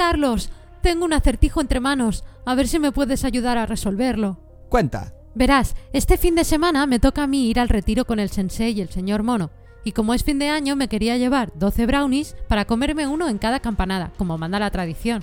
[0.00, 0.48] Carlos,
[0.80, 2.24] tengo un acertijo entre manos.
[2.46, 4.38] A ver si me puedes ayudar a resolverlo.
[4.70, 5.12] Cuenta.
[5.34, 8.72] Verás, este fin de semana me toca a mí ir al retiro con el sensei
[8.72, 9.50] y el señor mono.
[9.84, 13.36] Y como es fin de año, me quería llevar 12 brownies para comerme uno en
[13.36, 15.22] cada campanada, como manda la tradición.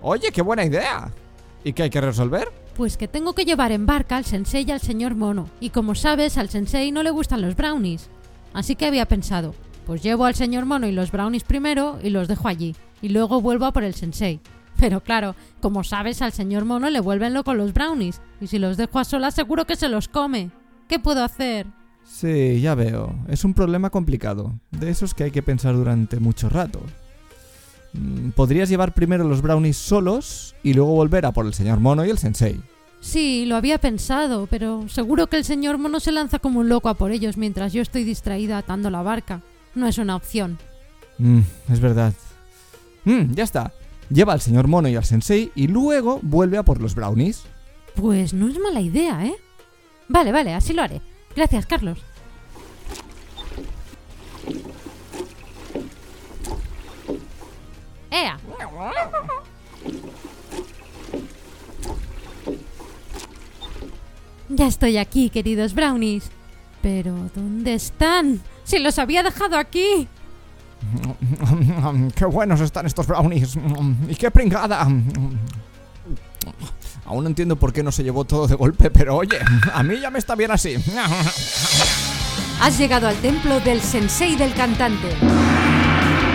[0.00, 1.12] Oye, qué buena idea.
[1.62, 2.50] ¿Y qué hay que resolver?
[2.78, 5.50] Pues que tengo que llevar en barca al sensei y al señor mono.
[5.60, 8.08] Y como sabes, al sensei no le gustan los brownies.
[8.54, 9.54] Así que había pensado,
[9.84, 12.74] pues llevo al señor mono y los brownies primero y los dejo allí.
[13.02, 14.40] Y luego vuelvo a por el sensei.
[14.78, 18.20] Pero claro, como sabes, al señor mono le vuelven loco los brownies.
[18.40, 20.50] Y si los dejo a solas seguro que se los come.
[20.88, 21.66] ¿Qué puedo hacer?
[22.04, 23.14] Sí, ya veo.
[23.28, 24.52] Es un problema complicado.
[24.70, 26.80] De esos que hay que pensar durante mucho rato.
[27.92, 32.04] Mm, Podrías llevar primero los brownies solos y luego volver a por el señor mono
[32.04, 32.60] y el sensei.
[33.00, 36.88] Sí, lo había pensado, pero seguro que el señor mono se lanza como un loco
[36.88, 39.42] a por ellos mientras yo estoy distraída atando la barca.
[39.74, 40.58] No es una opción.
[41.18, 42.12] Mm, es verdad.
[43.04, 43.72] Mm, ya está.
[44.10, 47.42] Lleva al señor mono y al sensei y luego vuelve a por los brownies.
[47.94, 49.34] Pues no es mala idea, ¿eh?
[50.08, 51.00] Vale, vale, así lo haré.
[51.34, 51.98] Gracias, Carlos.
[58.10, 58.38] ¡Ea!
[64.48, 66.30] Ya estoy aquí, queridos brownies.
[66.84, 68.42] Pero, ¿dónde están?
[68.62, 70.06] ¡Si los había dejado aquí!
[72.14, 73.56] ¡Qué buenos están estos brownies!
[74.06, 74.82] ¡Y qué pringada!
[77.06, 79.38] Aún no entiendo por qué no se llevó todo de golpe, pero oye,
[79.72, 80.76] a mí ya me está bien así.
[82.60, 85.08] Has llegado al templo del sensei del cantante.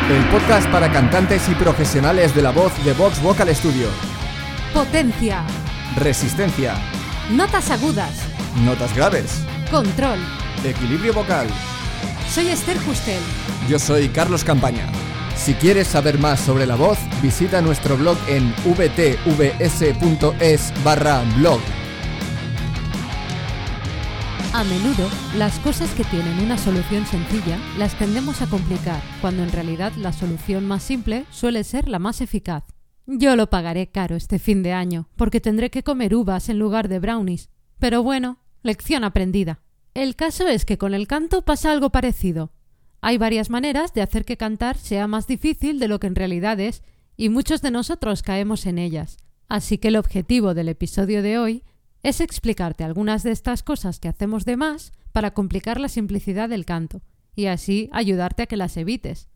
[0.10, 3.88] El podcast para cantantes y profesionales de la voz de Vox Vocal Studio.
[4.74, 5.44] Potencia.
[5.96, 6.74] Resistencia.
[7.30, 8.16] Notas agudas.
[8.66, 9.44] Notas graves.
[9.70, 10.39] Control.
[10.64, 11.48] Equilibrio vocal.
[12.30, 13.22] Soy Esther Justel.
[13.68, 14.88] Yo soy Carlos Campaña.
[15.36, 20.04] Si quieres saber más sobre la voz, visita nuestro blog en vtvs.es
[20.84, 21.60] barra blog.
[24.52, 29.52] A menudo, las cosas que tienen una solución sencilla las tendemos a complicar, cuando en
[29.52, 32.64] realidad la solución más simple suele ser la más eficaz.
[33.06, 36.90] Yo lo pagaré caro este fin de año, porque tendré que comer uvas en lugar
[36.90, 37.50] de brownies.
[37.80, 39.62] Pero bueno, lección aprendida.
[40.00, 42.54] El caso es que con el canto pasa algo parecido.
[43.02, 46.58] Hay varias maneras de hacer que cantar sea más difícil de lo que en realidad
[46.62, 46.84] es,
[47.18, 49.18] y muchos de nosotros caemos en ellas.
[49.50, 51.64] Así que el objetivo del episodio de hoy
[52.02, 56.64] es explicarte algunas de estas cosas que hacemos de más para complicar la simplicidad del
[56.64, 57.02] canto,
[57.36, 59.28] y así ayudarte a que las evites.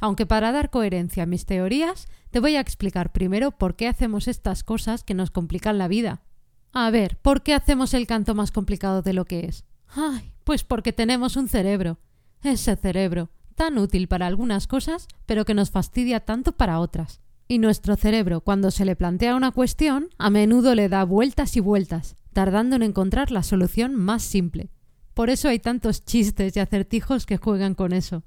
[0.00, 4.26] Aunque para dar coherencia a mis teorías, te voy a explicar primero por qué hacemos
[4.26, 6.24] estas cosas que nos complican la vida.
[6.72, 9.69] A ver, ¿por qué hacemos el canto más complicado de lo que es?
[9.94, 11.98] Ay, pues porque tenemos un cerebro.
[12.42, 17.20] Ese cerebro, tan útil para algunas cosas, pero que nos fastidia tanto para otras.
[17.48, 21.60] Y nuestro cerebro, cuando se le plantea una cuestión, a menudo le da vueltas y
[21.60, 24.70] vueltas, tardando en encontrar la solución más simple.
[25.14, 28.22] Por eso hay tantos chistes y acertijos que juegan con eso.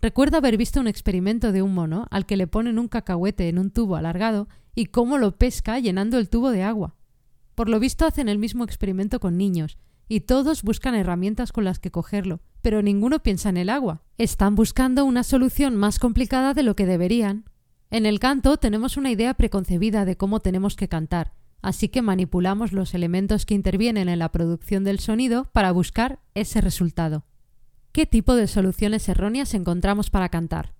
[0.00, 3.58] Recuerdo haber visto un experimento de un mono al que le ponen un cacahuete en
[3.58, 6.94] un tubo alargado y cómo lo pesca llenando el tubo de agua.
[7.54, 9.78] Por lo visto hacen el mismo experimento con niños,
[10.08, 14.02] y todos buscan herramientas con las que cogerlo, pero ninguno piensa en el agua.
[14.18, 17.44] Están buscando una solución más complicada de lo que deberían.
[17.90, 21.32] En el canto tenemos una idea preconcebida de cómo tenemos que cantar,
[21.62, 26.60] así que manipulamos los elementos que intervienen en la producción del sonido para buscar ese
[26.60, 27.24] resultado.
[27.92, 30.74] ¿Qué tipo de soluciones erróneas encontramos para cantar?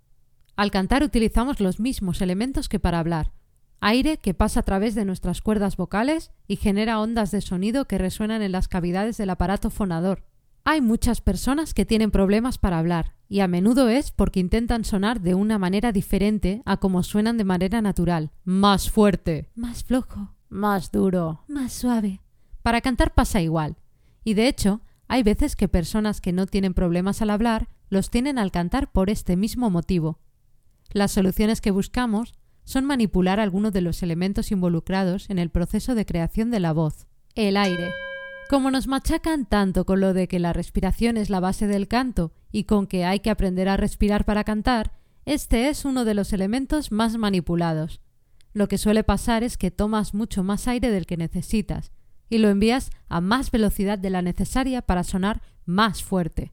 [0.56, 3.32] Al cantar utilizamos los mismos elementos que para hablar.
[3.80, 7.98] Aire que pasa a través de nuestras cuerdas vocales y genera ondas de sonido que
[7.98, 10.24] resuenan en las cavidades del aparato fonador.
[10.64, 15.20] Hay muchas personas que tienen problemas para hablar, y a menudo es porque intentan sonar
[15.20, 18.30] de una manera diferente a como suenan de manera natural.
[18.44, 22.22] Más fuerte, más flojo, más duro, más suave.
[22.62, 23.76] Para cantar pasa igual.
[24.24, 28.38] Y de hecho, hay veces que personas que no tienen problemas al hablar los tienen
[28.38, 30.18] al cantar por este mismo motivo.
[30.92, 36.06] Las soluciones que buscamos son manipular algunos de los elementos involucrados en el proceso de
[36.06, 37.06] creación de la voz.
[37.34, 37.90] El aire.
[38.48, 42.32] Como nos machacan tanto con lo de que la respiración es la base del canto
[42.52, 44.92] y con que hay que aprender a respirar para cantar,
[45.24, 48.00] este es uno de los elementos más manipulados.
[48.52, 51.90] Lo que suele pasar es que tomas mucho más aire del que necesitas
[52.28, 56.52] y lo envías a más velocidad de la necesaria para sonar más fuerte.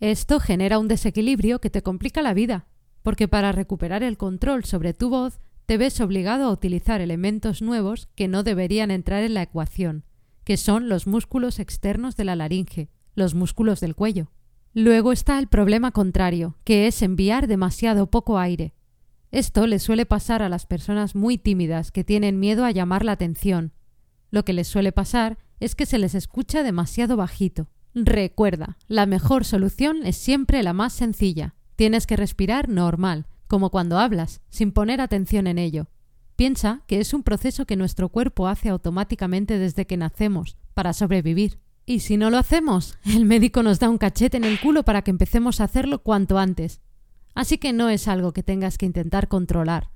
[0.00, 2.66] Esto genera un desequilibrio que te complica la vida,
[3.02, 5.40] porque para recuperar el control sobre tu voz
[5.72, 10.04] te ves obligado a utilizar elementos nuevos que no deberían entrar en la ecuación,
[10.44, 14.30] que son los músculos externos de la laringe, los músculos del cuello.
[14.74, 18.74] Luego está el problema contrario, que es enviar demasiado poco aire.
[19.30, 23.12] Esto le suele pasar a las personas muy tímidas que tienen miedo a llamar la
[23.12, 23.72] atención.
[24.30, 27.70] Lo que les suele pasar es que se les escucha demasiado bajito.
[27.94, 31.54] Recuerda, la mejor solución es siempre la más sencilla.
[31.76, 35.86] Tienes que respirar normal, como cuando hablas, sin poner atención en ello.
[36.36, 41.58] Piensa que es un proceso que nuestro cuerpo hace automáticamente desde que nacemos, para sobrevivir.
[41.84, 45.02] Y si no lo hacemos, el médico nos da un cachete en el culo para
[45.02, 46.80] que empecemos a hacerlo cuanto antes.
[47.34, 49.90] Así que no es algo que tengas que intentar controlar.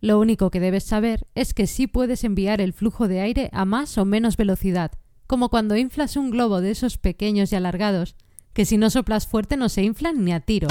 [0.00, 3.66] Lo único que debes saber es que sí puedes enviar el flujo de aire a
[3.66, 4.92] más o menos velocidad,
[5.26, 8.16] como cuando inflas un globo de esos pequeños y alargados,
[8.54, 10.68] que si no soplas fuerte no se inflan ni a tiro.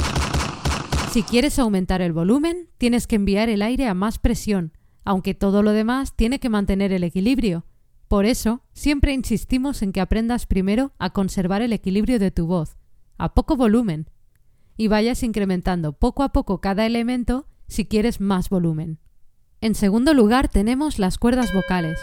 [1.11, 4.71] Si quieres aumentar el volumen, tienes que enviar el aire a más presión,
[5.03, 7.65] aunque todo lo demás tiene que mantener el equilibrio.
[8.07, 12.77] Por eso, siempre insistimos en que aprendas primero a conservar el equilibrio de tu voz,
[13.17, 14.09] a poco volumen,
[14.77, 18.97] y vayas incrementando poco a poco cada elemento si quieres más volumen.
[19.59, 21.99] En segundo lugar tenemos las cuerdas vocales.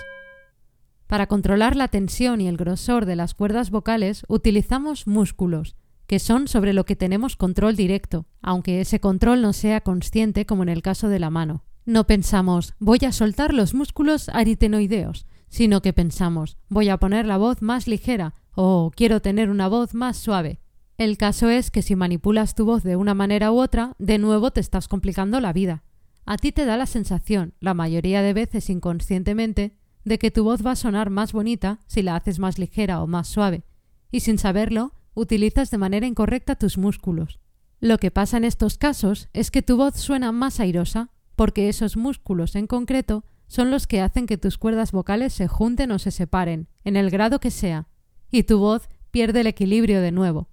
[1.07, 5.77] Para controlar la tensión y el grosor de las cuerdas vocales utilizamos músculos,
[6.09, 10.65] que son sobre lo que tenemos control directo, aunque ese control no sea consciente como
[10.65, 11.65] en el caso de la mano.
[11.85, 17.37] No pensamos voy a soltar los músculos aritenoideos, sino que pensamos voy a poner la
[17.37, 20.61] voz más ligera o quiero tener una voz más suave.
[20.97, 24.51] El caso es que si manipulas tu voz de una manera u otra, de nuevo
[24.51, 25.85] te estás complicando la vida.
[26.25, 30.65] A ti te da la sensación, la mayoría de veces inconscientemente, de que tu voz
[30.65, 33.65] va a sonar más bonita si la haces más ligera o más suave,
[34.11, 37.41] y sin saberlo, utilizas de manera incorrecta tus músculos.
[37.81, 41.97] Lo que pasa en estos casos es que tu voz suena más airosa, porque esos
[41.97, 46.11] músculos en concreto son los que hacen que tus cuerdas vocales se junten o se
[46.11, 47.89] separen, en el grado que sea,
[48.31, 50.49] y tu voz pierde el equilibrio de nuevo.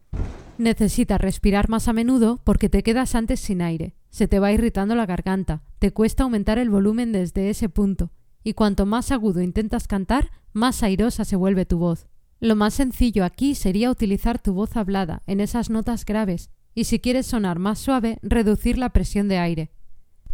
[0.57, 4.95] Necesitas respirar más a menudo porque te quedas antes sin aire, se te va irritando
[4.95, 8.11] la garganta, te cuesta aumentar el volumen desde ese punto,
[8.43, 12.07] y cuanto más agudo intentas cantar, más airosa se vuelve tu voz.
[12.39, 16.99] Lo más sencillo aquí sería utilizar tu voz hablada en esas notas graves, y si
[16.99, 19.71] quieres sonar más suave, reducir la presión de aire.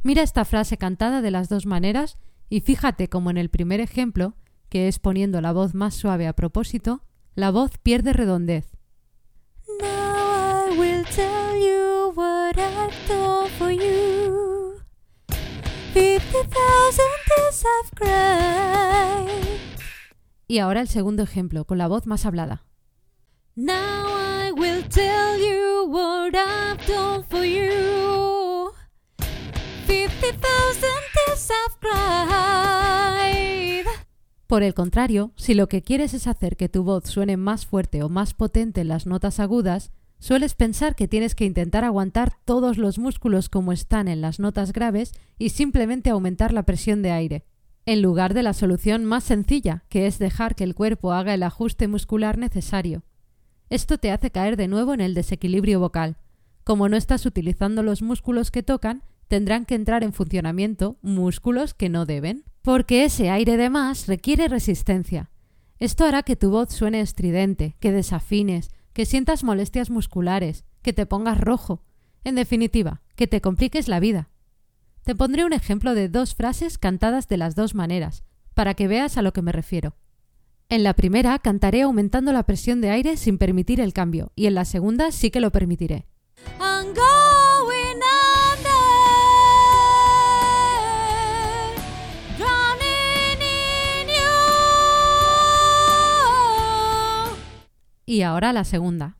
[0.03, 2.17] Mira esta frase cantada de las dos maneras
[2.49, 4.35] y fíjate como en el primer ejemplo,
[4.69, 7.03] que es poniendo la voz más suave a propósito,
[7.35, 8.71] la voz pierde redondez
[10.77, 14.81] will tell you what I've done for you.
[20.51, 22.65] Y ahora el segundo ejemplo, con la voz más hablada.
[23.55, 28.73] Now I will tell you what I've done for you.
[29.87, 33.85] Fifty thousand tears I've cried.
[34.47, 38.03] Por el contrario, si lo que quieres es hacer que tu voz suene más fuerte
[38.03, 42.77] o más potente en las notas agudas, Sueles pensar que tienes que intentar aguantar todos
[42.77, 47.43] los músculos como están en las notas graves y simplemente aumentar la presión de aire,
[47.85, 51.43] en lugar de la solución más sencilla, que es dejar que el cuerpo haga el
[51.43, 53.03] ajuste muscular necesario.
[53.69, 56.17] Esto te hace caer de nuevo en el desequilibrio vocal.
[56.63, 61.89] Como no estás utilizando los músculos que tocan, tendrán que entrar en funcionamiento músculos que
[61.89, 65.31] no deben, porque ese aire de más requiere resistencia.
[65.79, 71.05] Esto hará que tu voz suene estridente, que desafines, que sientas molestias musculares, que te
[71.05, 71.81] pongas rojo,
[72.23, 74.29] en definitiva, que te compliques la vida.
[75.03, 79.17] Te pondré un ejemplo de dos frases cantadas de las dos maneras, para que veas
[79.17, 79.95] a lo que me refiero.
[80.69, 84.53] En la primera cantaré aumentando la presión de aire sin permitir el cambio, y en
[84.53, 86.05] la segunda sí que lo permitiré.
[98.05, 99.15] Y ahora la segunda.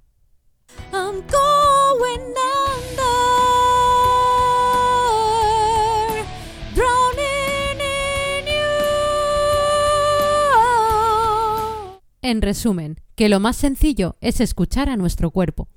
[12.32, 15.68] En resumen, que lo más sencillo es escuchar a nuestro cuerpo.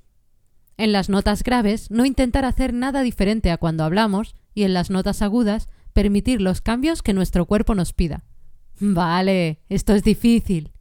[0.77, 4.89] En las notas graves, no intentar hacer nada diferente a cuando hablamos y en las
[4.89, 8.23] notas agudas, permitir los cambios que nuestro cuerpo nos pida.
[8.79, 10.71] Vale, esto es difícil.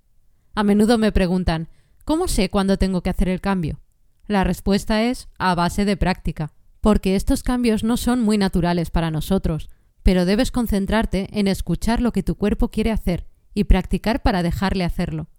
[0.55, 1.69] A menudo me preguntan,
[2.05, 3.81] ¿Cómo sé cuándo tengo que hacer el cambio?
[4.29, 6.53] La respuesta es a base de práctica,
[6.83, 9.71] porque estos cambios no son muy naturales para nosotros,
[10.05, 14.85] pero debes concentrarte en escuchar lo que tu cuerpo quiere hacer y practicar para dejarle
[14.85, 15.31] hacerlo.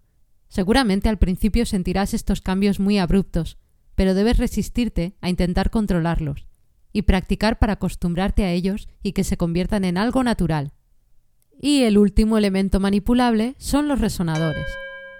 [0.48, 3.58] Seguramente al principio sentirás estos cambios muy abruptos,
[3.94, 6.46] pero debes resistirte a intentar controlarlos
[6.92, 10.72] y practicar para acostumbrarte a ellos y que se conviertan en algo natural.
[11.60, 14.66] Y el último elemento manipulable son los resonadores.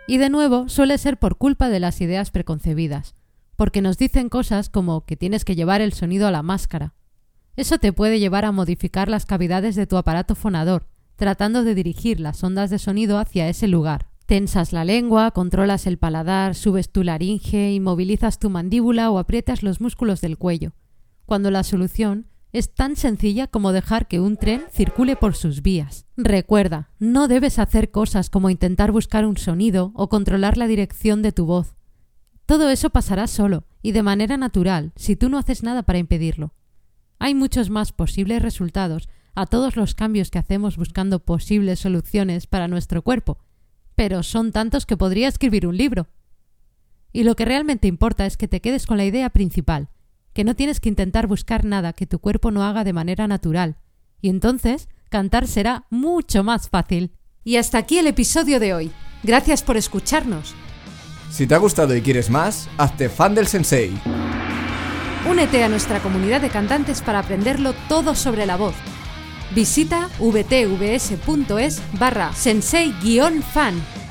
[0.07, 3.15] Y de nuevo suele ser por culpa de las ideas preconcebidas,
[3.57, 6.95] porque nos dicen cosas como que tienes que llevar el sonido a la máscara.
[7.57, 12.21] Eso te puede llevar a modificar las cavidades de tu aparato fonador, tratando de dirigir
[12.21, 14.09] las ondas de sonido hacia ese lugar.
[14.27, 19.81] Tensas la lengua, controlas el paladar, subes tu laringe, inmovilizas tu mandíbula o aprietas los
[19.81, 20.73] músculos del cuello,
[21.27, 26.07] cuando la solución es tan sencilla como dejar que un tren circule por sus vías.
[26.17, 31.31] Recuerda, no debes hacer cosas como intentar buscar un sonido o controlar la dirección de
[31.31, 31.77] tu voz.
[32.47, 36.53] Todo eso pasará solo y de manera natural si tú no haces nada para impedirlo.
[37.21, 42.69] Hay muchos más posibles resultados a todos los cambios que hacemos buscando posibles soluciones para
[42.69, 43.39] nuestro cuerpo,
[43.97, 46.07] pero son tantos que podría escribir un libro.
[47.13, 49.89] Y lo que realmente importa es que te quedes con la idea principal,
[50.35, 53.79] que no tienes que intentar buscar nada que tu cuerpo no haga de manera natural,
[54.21, 57.13] y entonces cantar será mucho más fácil.
[57.43, 58.93] Y hasta aquí el episodio de hoy.
[59.23, 60.55] Gracias por escucharnos.
[61.31, 63.99] Si te ha gustado y quieres más, hazte fan del sensei.
[65.29, 68.75] Únete a nuestra comunidad de cantantes para aprenderlo todo sobre la voz.
[69.55, 74.06] Visita vtvs.es barra sensei-fan